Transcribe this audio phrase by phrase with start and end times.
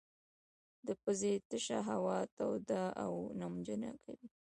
[0.85, 4.27] د پزې تشه هوا توده او نمجنه کوي.